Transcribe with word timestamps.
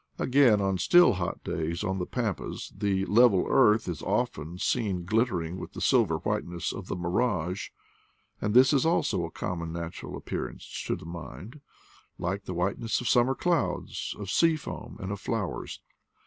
Again, 0.17 0.61
on 0.61 0.79
still 0.79 1.13
hot 1.13 1.43
days 1.43 1.83
on 1.83 1.99
the 1.99 2.05
v 2.07 2.09
pampas 2.09 2.73
the 2.75 3.05
level 3.05 3.45
earth 3.47 3.87
is 3.87 4.01
often 4.01 4.57
seen 4.57 5.05
glittering 5.05 5.59
with 5.59 5.73
the 5.73 5.79
silver 5.79 6.17
whiteness 6.17 6.73
of 6.73 6.87
the 6.87 6.95
mirage; 6.95 7.69
and 8.41 8.55
this 8.55 8.73
is 8.73 8.83
also 8.83 9.25
a 9.25 9.29
common 9.29 9.71
natural 9.71 10.17
appearance 10.17 10.83
to 10.87 10.95
the 10.95 11.05
mind, 11.05 11.61
like 12.17 12.45
the 12.45 12.55
whiteness 12.55 12.99
of 12.99 13.09
summer 13.09 13.35
clouds, 13.35 14.15
of 14.17 14.31
sea 14.31 14.55
foam, 14.55 14.97
and 14.99 15.11
of 15.11 15.19
flowers. 15.21 15.81